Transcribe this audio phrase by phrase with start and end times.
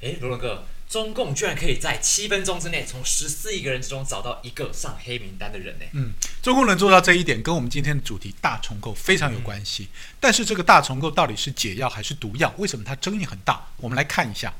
[0.00, 5.84] 哎，罗伦哥，中共居然可以在七分钟之内从十四亿个人之中找到一个上黑名单的人呢？
[5.92, 9.88] 嗯，中共能做到这一点，跟我们今天的主题大重构非常有关系。
[10.20, 12.54] 但是这个大重构到底是解药还是毒药？
[12.58, 13.60] 为什么它争议很大？
[13.78, 14.54] 我们来看一下。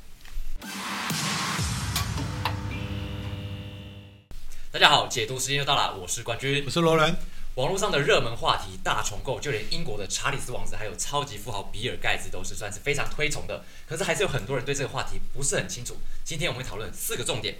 [4.72, 7.16] 大家好，解读时间又到了，我是冠军，我是罗伦。
[7.58, 13.64] 网络上的热门话题大重构，就连英国的查理斯王子还有超级富豪比尔盖茨都是算是非常推崇的。
[13.84, 15.96] 可是还是有很多人对这个话题不是很清楚。
[16.22, 17.56] 今天我们会讨论四个重点。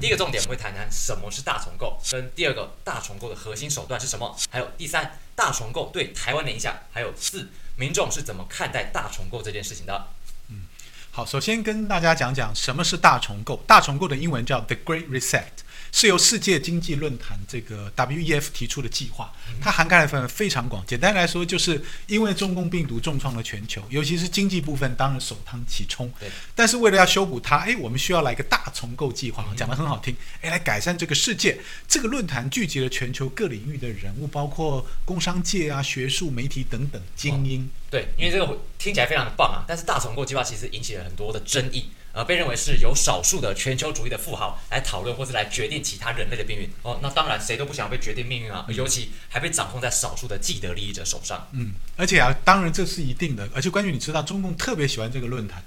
[0.00, 10.10] 第一个重点我们会谈谈什么是大重构，跟第二个大重构的核心手段是什么，还有第三大重构对台湾的影响，还有四民众是怎么看待大重构这件事情的。
[10.48, 10.60] 嗯，
[11.10, 13.60] 好，首先跟大家讲讲什么是大重构。
[13.66, 15.63] 大重构的英文叫 The Great Reset。
[15.94, 20.84] 是由世界经济论坛这个 WEF 提出的计划，它涵盖的范围非常广。
[20.84, 26.12] 简单来说，就是因为中共病毒重创了全球，尤其是经济部分，当然首当其冲。
[26.18, 26.28] 对。
[26.52, 30.16] 但是为了要修补它，哎，我们需要来一个大重构计划，讲得很好听。
[30.40, 31.60] 哎，来改善这个世界。
[31.86, 37.70] 这个论坛聚集了全球各领域的人物，包括工商界啊、学术媒体等等精英。
[37.88, 41.90] 对，因为这个听起来非常的棒啊，但是大重构计划其实引起了很多的争议。
[42.12, 46.68] 呃，被认为是由少数的全球主义的富豪来讨论，或是来决定其他人类的命运。
[46.82, 51.46] 哦，那当然谁都不想被决定命运啊，尤其还被掌控在少数的既得利益者手上。
[51.52, 53.46] 嗯，而且啊，当然这是一定的。
[53.54, 55.62] 而且关于你知道，中共特别喜欢这个论坛。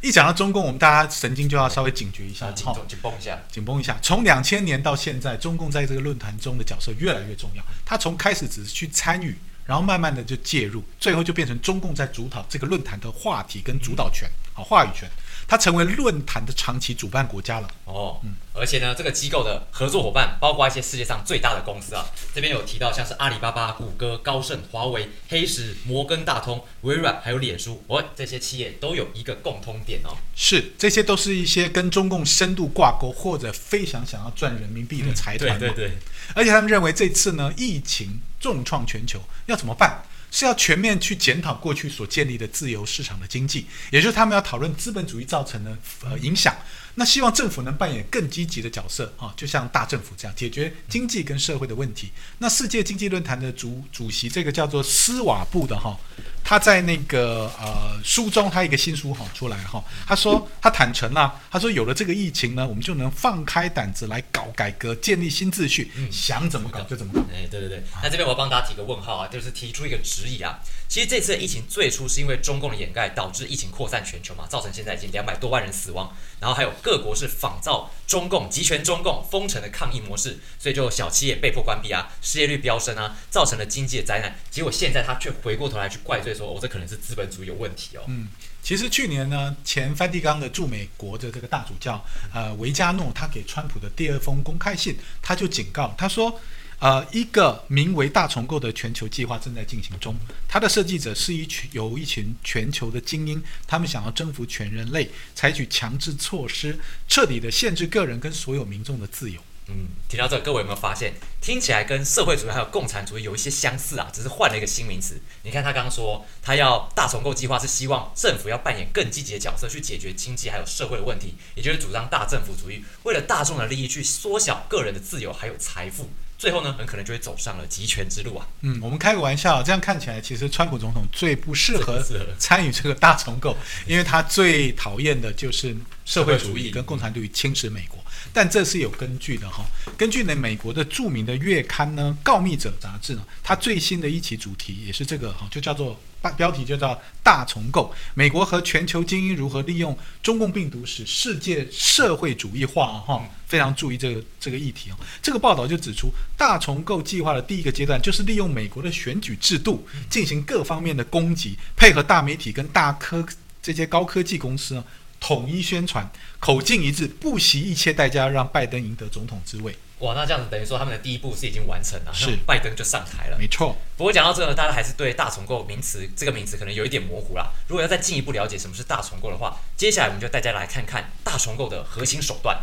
[0.00, 3.98] 一讲到中共，我们大家神经就要稍微警觉一下，紧紧绷一下，紧绷一下。
[4.00, 7.64] 从两千年到现在，中共在这个论坛中的角色越来越重要。
[7.84, 9.36] 他从开始只是去参与。
[9.66, 15.10] 然后慢慢的就介入，最后就变成中共在主导这个论坛的话题跟主导权，好话语权，
[15.48, 17.68] 它成为论坛的长期主办国家了。
[17.84, 35.58] 哦，嗯，而且呢，这个机构的合作伙伴包括一些世界上最大的公司啊，这边有提到像是阿里巴巴、谷歌、高盛、华为、黑石、摩根大通、微软还有脸书，哦，这些企业都有一个共通点哦，是这些都是一些跟中共深度挂钩或者非常想要赚人民币的财团。
[35.58, 35.92] 对对对，
[36.34, 38.20] 而且他们认为这次呢，疫情。
[38.38, 40.02] 重创全球要怎么办？
[40.30, 46.54] 是要全面去检讨过去所建立的自由市场的经济，也就是他们要讨论资本主义造成的呃影响。
[46.98, 52.10] 那希望政府能扮演更积极的角色啊，就像大政府这样解决经济跟社会的问题。
[52.38, 55.94] 那世界经济论坛的主主席这个叫做斯瓦布的哈，
[56.42, 67.20] 他在那个呃书中，他一个新书哈出来哈，他说他坦诚啊，他说有了这个疫情呢，我们就能放开胆子来搞改革，建立新秩序，想怎么搞就怎么搞。
[67.30, 70.58] 哎，对对对，那这边我帮大家提个问号啊，就是提出一个质疑啊。
[70.88, 76.10] 其实这次的疫情最初是因为中共的掩盖导致疫情扩散全球嘛，造成现在已经两百多万人死亡，
[76.40, 84.36] 然后还有各国是仿造中共集权中共封城的抗疫模式，所以就小企业被迫关闭啊，失业率飙升啊，造成了经济的灾难。
[84.50, 88.02] 结果现在他却回过头来去怪罪说，哦，这可能是资本主义有问题哦。
[88.06, 88.28] 嗯，
[88.62, 96.40] 其实去年呢，前梵蒂冈的驻美国的这个大主教呃维加诺，他给川普的第二封公开信，他就警告他说。
[96.78, 100.14] 呃，一个名为“大重构”的全球计划正在进行中。
[100.46, 106.78] 它的设计者是一群由一群全球的精英，他们想要征服全人类，采取强制措施，
[107.08, 109.40] 彻底的限制个人跟所有民众的自由。
[109.68, 114.08] 嗯，提到这，各位有没有发现，听起来跟社会主义还有共产主义有一些相似啊？
[114.12, 115.20] 只是换了一个新名词。
[115.42, 126.10] 你看他刚刚说，他要大重构计划是希望政府要扮演更积极的角色，去解决经济还有社会的问题，也就是主张大政府主义，为了大众的利益去缩小个人的自由还有财富。
[126.38, 128.46] 最后呢，很可能就会走上了集权之路啊。
[128.60, 132.04] 嗯，我们开个玩笑，这样看起来，其实川普总统最不适合
[132.38, 133.56] 参与这个大重构，
[133.86, 135.74] 因为他最讨厌的就是
[136.04, 137.98] 社会主义跟共产主义侵蚀美国。
[138.32, 139.64] 但这是有根据的哈。
[139.96, 145.98] 根据呢，美国的著名的月刊呢《告密者》杂志呢，它最新的一期主题也是这个哈，就叫做。
[146.30, 152.98] 标题就叫“大重构”，美国和全球精英如何利用中共病毒使世界社会主义化？
[153.00, 154.96] 哈，非常注意这个这个议题哦。
[155.22, 163.26] 这个报道就指出，大重构计划的第一个阶段就是利用美国的选举制度进行各方面的攻击，配合大媒体跟大科
[163.62, 164.84] 这些高科技公司呢，
[165.18, 169.76] 统一宣传，口径一致，不惜一切代价让拜登赢得总统之位。
[170.00, 173.74] 哇，那这样子等于说他们的第一步是已经完成了，是拜登就上台了，没错。
[173.96, 177.50] 不过讲到这个呢，大家还是对大重构名词这个名词可能有一点模糊啦。
[177.66, 182.58] 如果要再进一步了解什么是大重构的话，接下来我们就带大家来看看大重构的核心手段。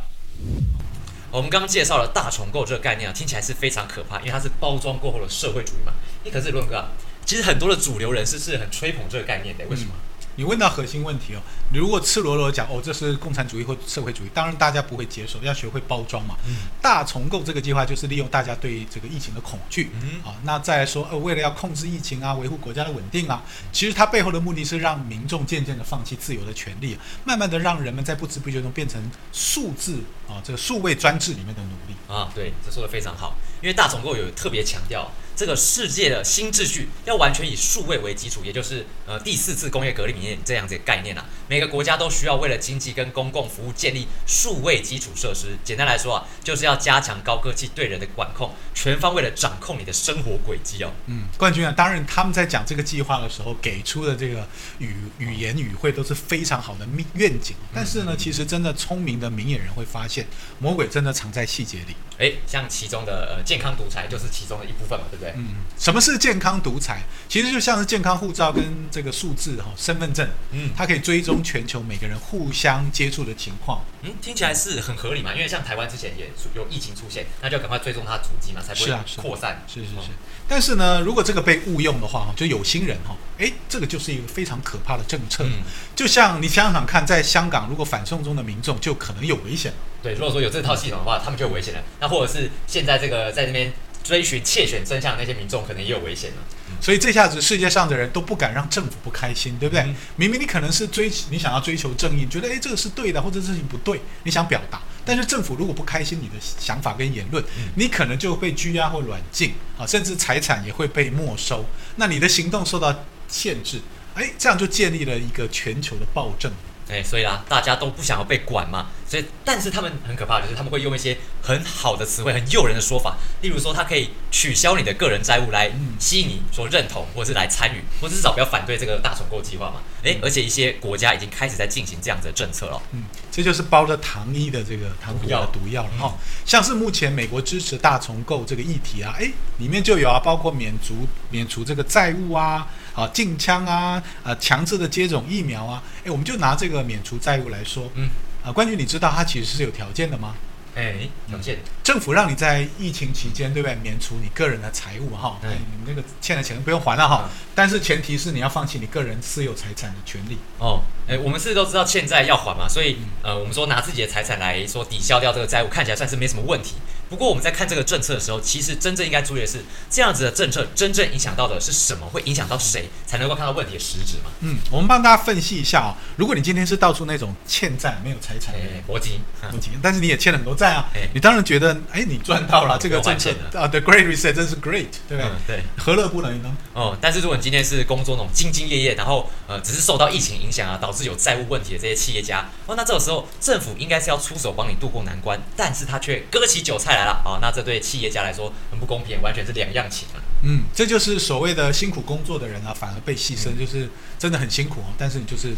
[1.31, 5.93] 我们刚刚介绍了大重构这个概念啊，听起来是非常可怕，因为它是包装过后的社会主义嘛。
[6.23, 6.85] 你可是论哥，
[7.25, 9.93] 其实很多的主流人士是很吹捧这个概念的，为什么？
[10.35, 11.41] 你问到核心问题哦，
[11.71, 16.35] 你如果赤裸裸讲哦，这是共产主义或社会主义，当然大家不会接受，要学会包装嘛。
[16.47, 23.41] 嗯大重构这个计划就是利用大家对这个疫情的恐惧，嗯啊，那再来说，呃，为了要控制疫情啊，维护国家的稳定啊，
[23.71, 29.01] 其实它背后的目的是让民众渐渐的放弃自由的权利，慢慢的让人们在不知不觉中变成
[29.31, 31.95] 数字啊，这个数位专制里面的奴隶。
[32.13, 33.35] 啊，对，这说的非常好。
[33.61, 41.25] 因为大重构有特别强调，这个世界的新秩序要完全以数位为基础，也就是呃第四次工业革命里面这样子的概念啊。
[41.47, 45.57] 每个国家都需要为了经济跟公共服务建立数位基础设施。
[45.63, 50.91] 简单来说啊，就是要加强高科技对人的管控，全方位的掌控你的生活轨迹哦。
[51.07, 54.47] 嗯，冠军啊，当然他们在讲这个计划的时候给出的这个
[54.79, 60.25] 语语言语汇都是非常好的秘愿景，但是呢，其实真的聪明的明眼人会发现，
[60.59, 61.95] 魔鬼真的藏在细节里。
[62.17, 65.22] 诶，像其中的呃健康独裁就是其中的一部分嘛，对不对？
[65.35, 67.03] 嗯，什么是健康独裁？
[67.29, 73.81] 其实就像是健康护照跟这个数字哈、身份证，嗯它可以追踪全球每个人互相接触的情况。
[74.01, 79.63] 嗯，听起来是很合理嘛，因为像台湾之前也有疫情出现，那就赶快追踪它的足迹嘛，才不会是啊是啊扩散。
[79.67, 80.03] 是是是哦，
[80.47, 85.43] 但是呢，如果这个被误用的话哈，就有心人哈，哎，这个就是一个非常可怕的政策。
[85.43, 85.63] 嗯
[85.95, 89.77] 就像你想想看，在香港，如果反送中的民众就可能有危险了。
[90.01, 91.79] 对，如果说有这套系统的话，他们就有危险了。
[91.99, 93.71] 那或者是现在这个在那边
[94.03, 96.37] 追寻窃选真相的那些民众，可能也有危险了。
[96.81, 99.83] 所以这下子世界上的人都不敢让政府不开心，对不对？
[99.83, 111.65] 嗯明明你可能是追你想要追求正义，觉得诶这个是对的，或者这事情不对，你想表达，但是政府如果不开心你的想法跟言论，嗯你可能就被拘押或软禁啊，甚至财产也会被没收，
[111.95, 113.79] 那你的行动受到限制，
[114.15, 116.51] 诶，这样就建立了一个全球的暴政。
[116.89, 125.93] 哎，所以啦，大家都不想要被管嘛，所以，但是他们很可怕的就是他们会用一些很好的词汇、很诱人的说法，例如说，他可以取消你的个人债务来嗯。
[125.99, 129.81] 吸引你说认同，或者是来参与，或者至少不要反对这个大重构计划嘛。
[130.01, 132.81] 诶，而且一些国家已经开始在进行这样子的政策了。
[132.91, 136.13] 嗯，这就是包着糖衣的这个糖果的毒药了哈、
[136.43, 148.09] 像是目前美国支持大重构这个议题啊，诶，里面就有啊，包括免除免除这个债务啊，啊禁枪啊，啊强制的接种疫苗啊，诶，我们就拿这个免除债务来说，嗯，
[148.43, 150.35] 啊，关于你知道它其实是有条件的吗？
[150.75, 153.75] 哎，条件，政府让你在疫情期间，对不对？
[153.75, 155.55] 免除你个人的财务哈，你
[155.85, 160.39] 那个欠的钱不用还了哈嗯，但是前提是你要放弃你个人私有财产的权利。
[160.57, 166.75] 哦，哎，我们是都知道欠债要还嘛，所以呃，我们说拿自己的财产来说抵消掉这个债务，看起来算是没什么问题。
[167.09, 172.07] 不过我们在看这个政策的时候，其实真正应该注意的是，这样子的政策真正影响到的是什么？
[172.07, 174.31] 会影响到谁，才能够看到问题的实质嘛？
[174.39, 175.93] 嗯，我们帮大家分析一下哦。
[176.15, 179.19] 如果你今天是到处那种欠债没有财产的搏击，
[179.51, 185.63] 问题，但是你也欠了很多债啊哎，你当然觉得，哎，你赚到了嗯这个政策啊，The Great Reset 真是 great，对不对嗯？，对。
[185.77, 186.55] 何乐不能呢？
[186.73, 200.21] 哦，但是如果你今天是工作那种兢兢业业，然后呃只是受到疫情影响啊，导致有债务问题的这些企业家，哦，那这个时候政府应该是要出手帮你渡过难关，但是他却割起韭菜来了，哦，那这对企业家来说很不公平，完全是两样情啊。
[200.43, 204.93] 嗯，这就是所谓的辛苦工作的人啊，反而被牺牲，就是真的很辛苦哦。
[204.97, 205.53] 但是你就是，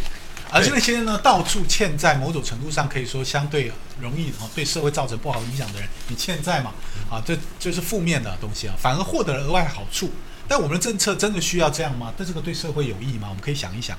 [0.52, 6.74] 而且那些呢到处欠债，某种程度上可以说相对容易哦，对社会造成不好影响的人，你欠债嘛，
[7.10, 10.12] 啊，这就是负面的东西啊，反而获得了额外好处。
[10.48, 12.14] 但我们的政策真的需要这样吗？
[12.16, 13.30] 但这个对社会有益吗？
[13.30, 13.98] 我们可以想一想。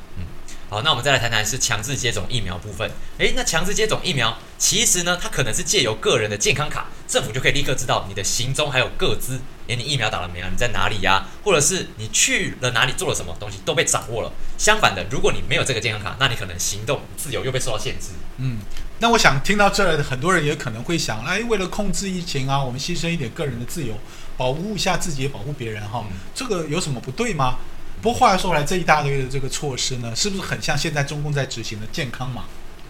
[0.69, 2.91] 好，那我们再来谈谈是强制接种疫苗部分。
[3.19, 10.49] 诶，那强制接种疫苗，其实呢，它可能是借由个人的健康卡，政府就可以立刻知道你的行踪还有个资，诶，你疫苗打了没啊？
[10.51, 14.33] 你在哪里呀、或者是你去了哪里做了什么东西都被掌握了。
[14.59, 18.09] 相反的，如果你没有这个健康卡，那你可能行动自由又被受到限制。
[18.39, 18.59] 嗯，
[18.99, 23.95] 那我想听到这儿，很多人也可能会想，哎，为了控制疫情啊，我们牺牲一点个人的自由，
[24.37, 27.59] 保护一下自己，也保护别人哈，嗯这个有什么不对吗？
[28.03, 32.45] 不过话又说回来，这一大堆的这个措施呢，是不是很像现在中共在执行的健康码？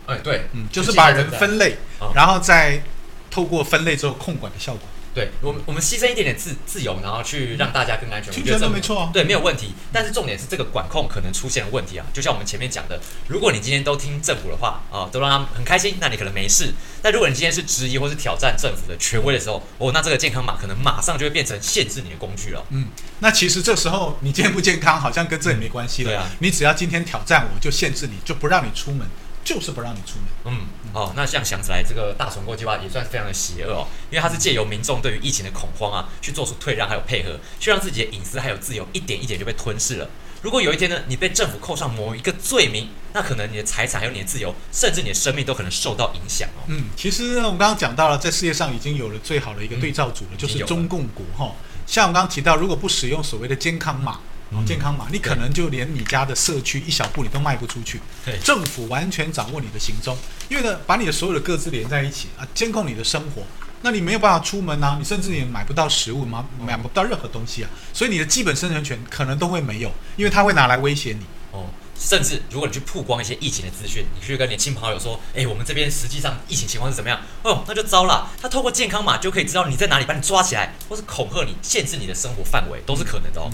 [0.07, 2.83] 哎，对，嗯，就是把人分类嗯，然后再
[3.31, 4.83] 透过分类之后控管的效果。
[5.17, 8.31] 对我们，我们牺牲一点点自自由，然后去让大家更安全。
[8.35, 9.73] 我觉得没错啊对，没有问题。
[9.91, 16.71] 但是重点是这个管控可能出现了问题啊，就像我们前面讲的，如果你今天都听政府的话啊、都让他们很开心，那你可能没事。
[17.01, 22.63] 但如果你今天是质疑或是挑战政府的权威的时候，哦，那这个健康码可能马上就会变成限制你的工具了。
[22.69, 22.89] 嗯，
[23.21, 26.11] 那其实这时候你健不健康好像跟这也没关系了。
[26.11, 29.09] 对啊你只要今天挑战我，就限制你，就不让你出门，
[29.47, 30.53] 就是不让你出门。
[30.53, 40.11] 嗯，哦，那这样想起来，这个大重构计划也算是非常的邪恶哦，因为它是借由民众对于疫情的恐慌啊，去做出退让还有配合，去让自己的隐私还有自由一点一点就被吞噬了。
[40.43, 46.67] 如果有一天呢，你被政府扣上某一个罪名，那可能你的财产还有你的自由，甚至你的生命都可能受到影响哦。
[46.67, 51.55] 嗯，其实呢，我们刚刚讲到了，在世界上已经有了最好的一个对照组了，就是中共国哈。
[51.87, 58.01] 像我们刚刚提到，如果不使用所谓的健康码，哦健康码，你可能就连你家的社区一小步你都迈不出去。
[58.25, 60.17] 对政府完全掌握你的行踪，
[60.49, 63.43] 因为呢，把你的所有的各自连在一起啊，监控你的生活。
[63.83, 71.27] 那你没有办法出门啊，你甚至也买不到食物嘛，买不到任何东西啊，所以你的基本生存权可能都会没有，因为他会拿来威胁你。
[71.53, 71.67] 哦，
[71.99, 77.21] 甚至如果你去曝光一些疫情的资讯，你去跟你亲朋好友说，哎，我们这边实际上疫情情况是怎么样？
[77.43, 83.51] 哦，那就糟了，他透过健康码就可以知道你在哪里，把你抓起来，或是恐吓你，限制你的生活范围，都是可能的哦。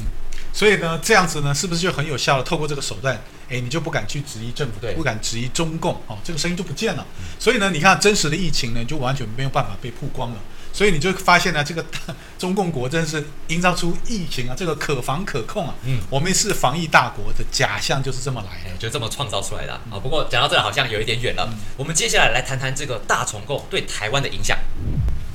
[0.52, 2.42] 所以呢，这样子呢，是不是就很有效了？
[2.44, 3.18] 透过这个手段，
[3.48, 7.06] 哎，你就不敢去质疑政府，对不敢质疑中共，哦，这个声音就不见了。
[7.38, 10.36] 所以呢，你看真实的疫情呢，就完全没有办法被曝光了。
[10.74, 11.84] 所以你就发现呢，这个
[12.38, 15.74] 中共国真是营造出疫情啊，这个可防可控啊。
[15.84, 18.70] 嗯我们是防疫大国的假象就是这么来的。
[18.70, 19.80] 哎，就这么创造出来的啊。
[19.90, 24.58] 啊不过讲到这好像有一点远了，我们接下来来谈谈这个大重构对台湾的影响。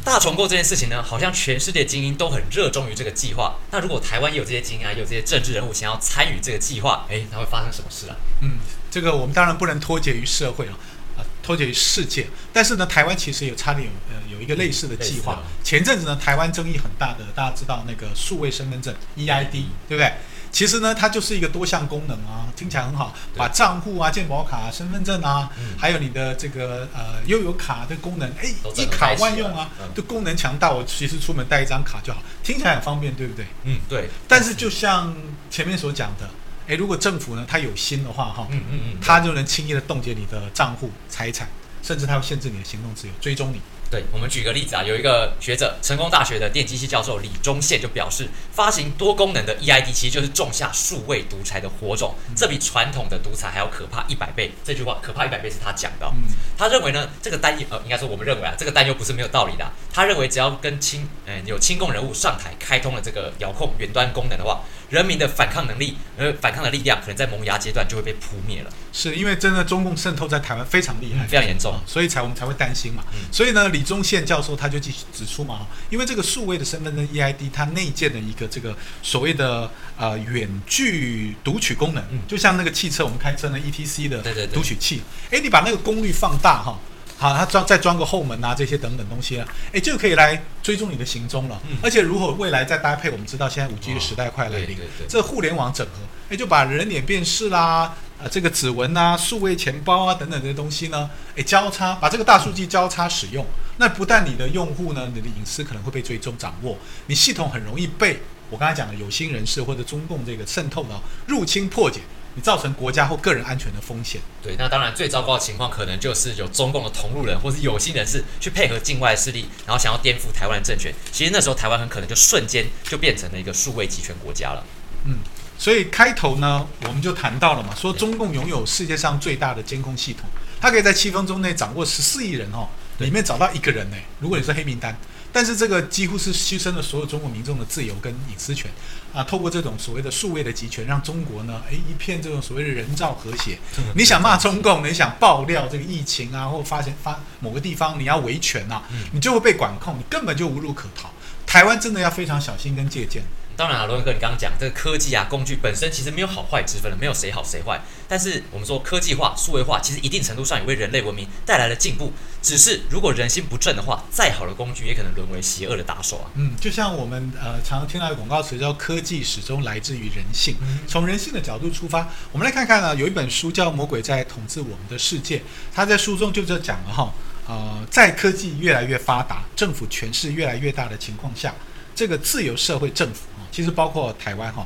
[0.08, 3.56] 大重构这件事情呢，好像全世界精英都很热衷于这个计划。
[3.72, 8.16] 那如果台湾也有这些精英啊，也有这些政治人物想要参与这个计划，哎，那会发生什么事啊？
[8.42, 8.52] 嗯，
[8.90, 10.80] 这个我们当然不能脱节于社会啊，
[11.18, 12.28] 啊，脱节于世界。
[12.54, 15.44] 但是呢，台湾其实有差点有呃有一个类似的计划。
[15.64, 19.52] 前阵子呢，台湾争议很大的，大家知道那个数位身份证 EID，
[19.90, 20.14] 对不对？
[20.52, 30.72] 其实呢，它就是一个多项功能啊，听起来很好，把账户啊、健保卡、身份证啊，嗯还有你的这个呃悠游卡的功能，哎一卡万用啊嗯，功能强大。
[30.72, 33.46] 我其实出门带一张卡就好，听起来很方便，对不对？
[33.66, 34.10] 嗯，对。
[34.28, 35.16] 但是就像
[35.50, 36.30] 前面所讲的，
[36.68, 41.48] 哎，如果政府呢他有心的话，哈，嗯嗯嗯，他就能轻易的冻结你的账户、财产，
[41.84, 43.62] 甚至他会限制你的行动自由，追踪你。
[43.90, 54.52] 对，我们举个例子啊，有一个学者，成功大学的电机系教授李忠宪就表示，发行多功能的 EID 其实就是种下数位独裁的火种，这比传统的独裁还要可怕一百倍。
[54.64, 56.12] 这句话可怕一百倍是他讲的
[56.58, 71.82] 他认为呢，这个担忧呃，应该说我们认为啊，这个担忧不是没有道理的啊、他认为只要跟亲呃有亲共人物上台开通了这个遥控远端功能的话，人民的反抗能力呃反抗的力量可能在萌芽阶段就会被扑灭了，是因为真的中共渗透在台湾非常厉害，嗯非常严重啊。
[71.86, 73.04] 所以才我们才会担心嘛。
[73.14, 85.02] 嗯所以呢，李宗宪教授他就继续指出嘛，因为这个数位的身份证 EID 它内建的一个这个所谓的呃远距读取功能，嗯就像那个汽车我们开车呢 ETC 的读取器，
[85.32, 86.80] 哎，你把那个功率放大哈。
[87.18, 91.60] 好，它装再装个后门啊，这些等等东西啊，哎，就可以来追踪你的行踪了。
[91.68, 91.76] 嗯。
[91.82, 94.78] 而且如果未来再搭配，我们知道现在五 G 的时代快来临，
[95.10, 95.94] 这互联网整合，
[96.30, 103.44] 哎，就把人脸辨识啦，呃，这个指纹啊、数位钱包啊等等这些东西呢，哎，交叉把这个大数据交叉使用，
[103.78, 108.20] 那不但你的用户呢，你的隐私可能会被追踪掌握，你系统很容易被
[108.50, 112.02] 我刚才讲的有心人士或者中共这个渗透呢入侵破解，
[112.38, 114.22] 你造成国家或个人安全的风险。
[114.44, 120.94] 对，那当然最糟糕的情况可能就是有中共的同路人或是有心人士去配合境外势力，然后想要颠覆台湾的政权。
[121.12, 124.64] 其实那时候台湾很可能就瞬间就变成了一个数位集权国家了。
[125.06, 125.18] 嗯，
[125.58, 130.30] 所以开头呢，我们就谈到了嘛，说中共拥有世界上最大的监控系统，
[130.62, 133.98] 它可以在七分钟内掌握十四亿人哦，里面找到一个人呢。
[134.20, 134.96] 如果你是黑名单，
[135.38, 138.72] 但是这个几乎是牺牲了所有中国民众的自由跟隐私权
[139.14, 143.60] 啊，透过这种所谓的数位的集权，让中国呢，诶一片这种所谓的人造和谐。
[143.94, 151.12] 你想骂中共，你想爆料这个疫情啊，或发现发某个地方你要维权啊，你就会被管控，你根本就无路可逃。
[151.46, 153.22] 台湾真的要非常小心跟借鉴。
[153.58, 157.82] 当然啊，罗文哥，你刚刚讲这个科技啊工具本身其实没有好坏之分的，没有谁好谁坏。
[158.08, 162.14] 但是我们说科技化、数位化，其实一定程度上也为人类文明带来了进步。
[162.40, 166.30] 只是如果人心不正的话，再好的工具也可能沦为邪恶的打手啊。
[166.36, 170.56] 嗯，就像我们呃常常听到的广告词叫“科技始终来自于人性”，
[170.88, 175.40] 从人性的角度出发，我们来看看呢，有一本书叫《魔鬼在统治我们的世界》，
[175.74, 177.12] 它在书中就这讲了哈，
[177.48, 181.54] 呃，在科技越来越发达、政府权势越来越大的情况下，
[181.96, 183.22] 这个自由社会政府，
[183.58, 184.64] 其实包括台湾哈。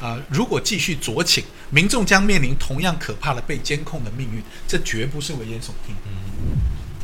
[0.00, 5.92] 呃，如果继续酌情，民众将面临同样可怕的被监控的命运，这绝不是危言耸听。
[6.06, 6.56] 嗯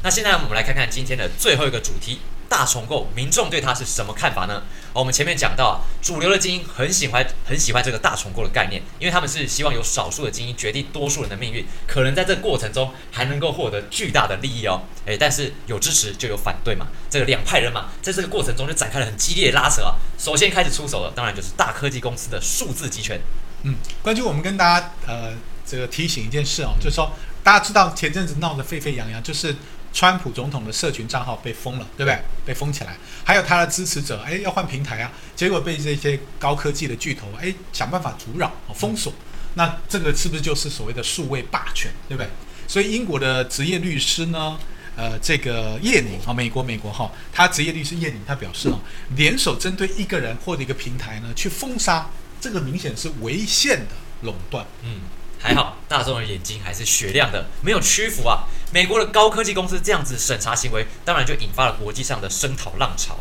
[0.04, 4.62] 那现在我们来看看今天的最后一个主题——大重构，民众对它是什么看法呢？
[4.92, 14.82] 哦我们前面讲到，主流的精英很喜欢很喜欢这个大重构的概念，因为他们是希望有少数的精英决定多数人的命运，可能在这个过程中还能够获得巨大的利益哦。
[15.06, 19.96] 诶，但是有支持就有反对嘛，这个两派人马在这个过程中就展开了很激烈的拉扯啊。
[20.16, 23.20] 首先开始出手的，当然就是大科技公司的数字集权。
[23.64, 25.32] 嗯，关键我们跟大家呃
[25.66, 27.10] 这个提醒一件事哦，就是说
[27.42, 29.56] 大家知道前阵子闹得沸沸扬扬，就是
[29.94, 32.20] 川普总统的社群账号被封了，对不对？
[32.44, 39.12] 被封起来，还有他的支持者哎要换平台啊，结果被这些高科技的巨头哎想办法阻扰、哦封锁，
[39.54, 42.28] 那这个是不是就是所谓的数位霸权，对不对？
[42.66, 44.58] 所以英国的职业律师呢？
[44.96, 48.78] 呃，这个叶宁啊，美国美国哈，他职业律师叶宁他表示哦，
[49.16, 52.08] 联手针对一个人或者一个平台呢，去封杀
[52.40, 54.64] 这个明显是违宪的垄断。
[54.84, 55.00] 嗯，
[55.40, 58.44] 还好大众的眼睛还是雪亮的，没有屈服啊。
[58.74, 63.16] 美国的高科技公司这样子审查行为，当然就引发了国际上的声讨浪潮。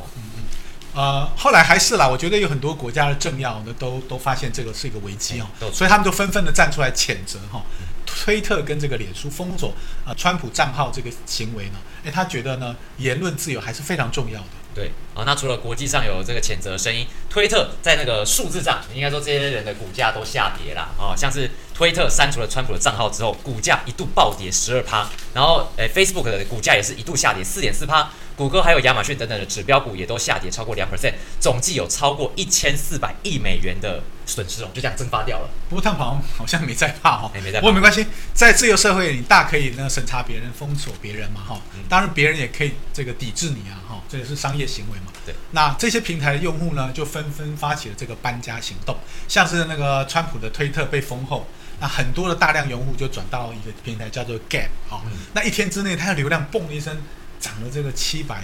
[0.96, 7.64] 呃，后来还是啦，我觉得有很多国家的政要呢，都都发现这个是一个危机哦，所以他们就纷纷的站出来谴责哈，
[8.04, 9.72] 推特跟这个脸书封锁
[10.04, 14.48] 啊，川普账号这个行为呢，诶，他觉得呢，言论自由还是非常重要的。
[14.74, 28.10] 对啊，那除了国际上有这个谴责声音，推特在那个数字上，应该说这些人的股价都下跌了啊，像是推特删除了川普的账号之后，股价一度暴跌十二趴，然后诶，Facebook 的股价也是一度下跌四点四趴。
[28.36, 34.02] 谷歌还有亚马逊等等的指标股也都下跌超过两 percent，总计有超过一千四百亿美元的
[34.34, 35.50] 损失哦，就这样蒸发掉了。
[35.70, 37.60] 不过特朗普好像没在怕哈，没在怕。
[37.60, 41.62] 不过没关系，在自由社会，你大可以那审查别人、封锁别人嘛哈。
[41.88, 45.14] 当然，别人也可以这个抵制你啊哈，这也是商业行为嘛。
[45.26, 45.36] 对。
[45.52, 48.98] 那这些平台的用户呢，就纷纷发起了这个搬家行动，
[49.28, 51.48] 像是那个川普的推特被封后，
[51.80, 56.98] 那很多的大量用户就转到一个平台叫做 Gap 啊，那一天之内，它的流量嘣一声。
[57.44, 58.42] 涨了这个七百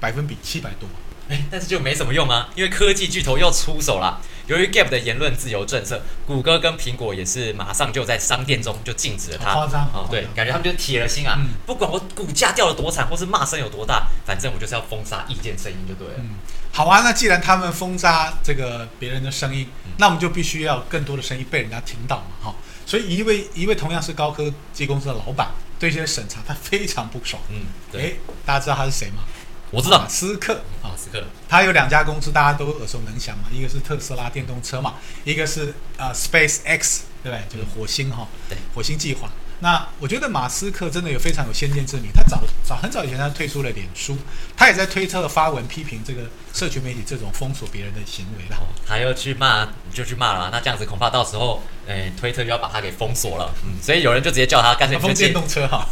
[0.00, 1.11] 百分比七百多，哎，
[1.50, 4.20] 但是就没什么用啊，因为科技巨头又出手了。
[4.48, 9.54] 由于 Gap 的言论自由政策，谷歌跟苹果也是马上就在商店中就禁止了它。
[9.54, 16.14] 夸张哦，对，感觉他们就铁了心啊，不管我股价掉了多惨，或是骂声有多大，反正我就是要封杀意见声音就对了。
[16.18, 16.30] 嗯，
[16.72, 22.54] 好啊，那既然他们封杀这个别人的声音，那我们就必须要更多的声音被人家听到嘛，哈。
[22.84, 25.50] 所以一位一位同样是高科技公司的老板。
[25.78, 27.42] 对这些审查，他非常不爽。
[27.48, 29.24] 嗯，对，大家知道他是谁吗？
[29.72, 30.60] 我知道，马斯克。
[30.82, 33.44] 马斯克，他有两家公司，大家都耳熟能详嘛。
[33.50, 37.42] 一个是特斯拉电动车嘛，一个是啊 Space X，对不对？
[37.48, 39.30] 就是火星哈，对，火星计划。
[39.62, 42.10] 那我觉得马斯克真的有非常有先见之明。
[42.12, 44.18] 他早早很早以前他退出了脸书，
[44.56, 48.56] 他也在推特发文批评这个社群媒体这种封锁别人的行为了。
[48.84, 50.50] 他要去骂，就去骂了。
[50.50, 53.54] 那这样子恐怕到时候，诶，推特就要把他给封锁了。
[53.64, 55.86] 嗯，所以有人就直接叫他干脆封电动车哈。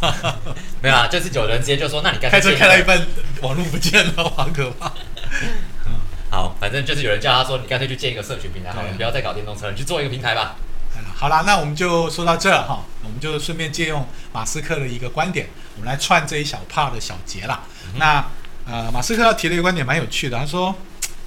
[0.81, 3.07] 没有啊，就是有人直接就说，那你干脆开车开到一半
[3.41, 4.91] 网络不见了，好可怕。
[6.29, 10.57] 好，反正就是有人叫他说，你干脆去建一个社群平台，好了，不要再搞电动车，你去做一个平台吧。
[11.21, 17.61] 好啦，那我们就说到这哈，我们就顺便借用马斯克的一个观点，我们来串这一小 part 的小节啦。
[17.97, 18.25] 那
[18.65, 20.75] 呃，马斯克要提的一个观点蛮有趣的，他说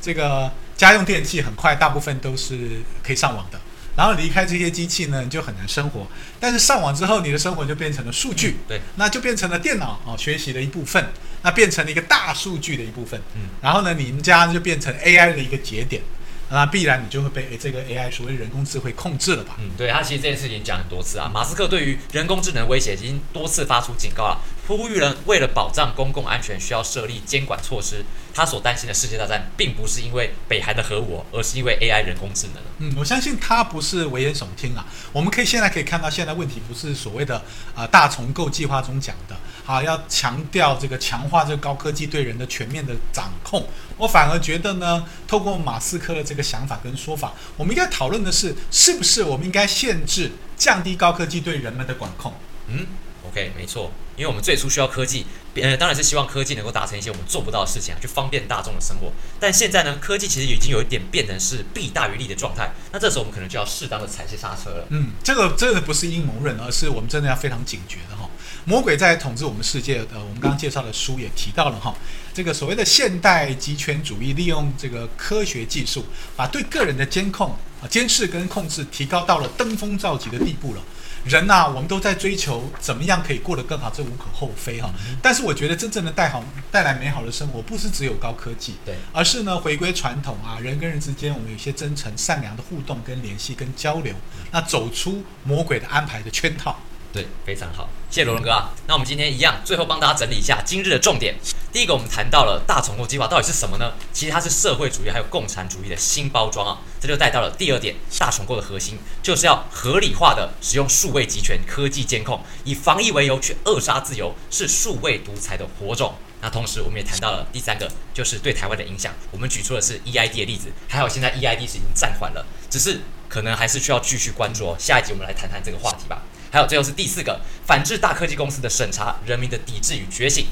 [0.02, 3.60] 这个家用电器很快大部分都是可以上网的，
[3.94, 6.08] 然后离开这些机器呢，你就很难生活。
[6.40, 13.22] 但是上网之后，你的生活就变成了数据，对，那就变成了电脑哦学习的一部分，那变成了一个大数据的一部分。
[13.36, 16.02] 嗯，然后呢，你们家就变成 AI 的一个节点。
[16.50, 19.56] 那必然你就会被这个 AI 所谓人工智慧控制了吧？
[19.58, 21.30] 嗯，对他其实这件事情讲很多次啊。
[21.32, 28.04] 马斯克对于人工智能威胁已经多次发出警告了，呼吁人为了保障公共安全需要设立监管措施。
[28.36, 32.62] 他所担心的世界大战，并不是因为北韩的核武，而是因为 AI 人工智能。
[32.78, 34.84] 嗯，我相信他不是危言耸听啊。
[35.12, 37.40] 我们可以现在可以看到，现在问题不是所谓的
[37.76, 39.36] 啊大重构计划中讲的。
[39.64, 43.66] 好，要强调这个强化这个高科技对人的全面的掌控。
[43.96, 52.34] 我反而觉得呢，透过马斯克的这个想法跟说法，我们应该讨论的是，是不是我们应该限制、降低高科技对人们的管控？
[52.68, 52.86] 嗯
[53.26, 55.24] ，OK，没错，因为我们最初需要科技。
[55.54, 59.12] 呃，当然是希望科技能够达成一些我们做不到的事情啊，去方便大众的生活。
[59.38, 62.72] 但现在呢，科技其实已经有一点变成是弊大于利的状态。
[62.90, 64.86] 那这时候我们可能就要适当的踩些刹车了。
[64.90, 68.28] 嗯，这个真的不是阴谋论，而是我们真的要非常警觉的哈。
[68.66, 69.98] 魔鬼在统治我们世界。
[70.12, 71.94] 呃，我们刚刚介绍的书也提到了哈，
[72.32, 77.50] 这个所谓的现代集权主义，利用这个科学技术，把对个人的监控
[77.82, 80.82] 啊、监视跟控制提高到了登峰造极的地步了。
[81.26, 84.90] 人呐，我们都在追求怎么样可以过得更好，这无可厚非哈。
[85.22, 94.14] 但是我觉得真正的带好带来美好的生活，不是只有高科技，对，而是呢回归传统啊，人跟人之间我们有些真诚、善良的互动跟联系跟交流，
[94.50, 96.78] 那走出魔鬼的安排的圈套。
[97.14, 98.74] 对，非常好，谢谢罗伦哥啊。
[98.88, 101.36] 那我们今天一样，最后帮大家整理一下今日的重点。
[101.72, 103.92] 第一个，我们谈到了大重构计划到底是什么呢？
[104.12, 106.80] 其实它是社会主义还有共产主义的新包装啊。
[107.00, 116.14] 这就带到了第二点，大重构的核心就是要合理化的使用数位集权科技监控，以防疫为由去扼杀自由，是数位独裁的火种。
[116.40, 119.14] 那同时，我们也谈到了第三个，就是对台湾的影响。
[119.30, 124.76] 我们举出的是 EID 的例子，还好现在 EID 是已经暂缓了，只是可能还是需要继续关注哦。
[124.76, 126.22] 下一集我们来谈谈这个话题吧。
[126.54, 130.46] 还有最后是第四个，反制大科技公司的审查，人民的抵制与觉醒。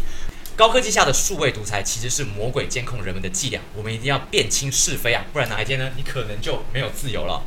[0.56, 7.42] 高科技下的数位独裁其实是魔鬼监控人们的伎俩，我们一定要辨清是非啊，不然哪一天呢，你可能就没有自由了。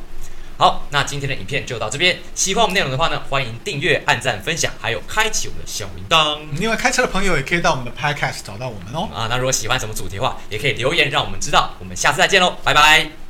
[0.58, 2.18] 好，那今天的影片就到这边。
[2.34, 6.40] 喜欢我们内容的话呢，欢迎订阅、按赞、分享，还有开启我们的小铃铛。
[6.58, 9.06] 另外，开车的朋友也可以到我们的 Podcast 找到我们哦。
[9.14, 11.74] 啊，那如果喜欢什么主题的话，也可以留言让我们知道。
[11.78, 13.25] 我们下次再见喽，拜拜。